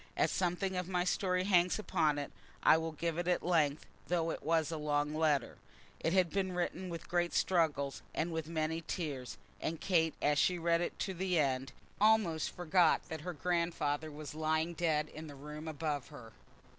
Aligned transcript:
As 0.17 0.31
something 0.31 0.75
of 0.75 0.87
my 0.89 1.03
story 1.03 1.43
hangs 1.43 1.77
upon 1.77 2.17
it, 2.17 2.31
I 2.63 2.75
will 2.75 2.91
give 2.93 3.19
it 3.19 3.27
at 3.27 3.43
length, 3.43 3.85
though 4.07 4.31
it 4.31 4.41
was 4.41 4.71
a 4.71 4.77
long 4.77 5.13
letter. 5.13 5.59
It 5.99 6.11
had 6.11 6.31
been 6.31 6.53
written 6.53 6.89
with 6.89 7.07
great 7.07 7.33
struggles, 7.35 8.01
and 8.11 8.31
with 8.31 8.47
many 8.47 8.81
tears, 8.87 9.37
and 9.61 9.79
Kate, 9.79 10.15
as 10.19 10.39
she 10.39 10.57
read 10.57 10.81
it 10.81 10.97
to 11.01 11.13
the 11.13 11.37
end, 11.37 11.71
almost 11.99 12.49
forgot 12.49 13.09
that 13.09 13.21
her 13.21 13.33
grandfather 13.33 14.09
was 14.09 14.33
lying 14.33 14.73
dead 14.73 15.07
in 15.09 15.27
the 15.27 15.35
room 15.35 15.67
above 15.67 16.07
her. 16.07 16.33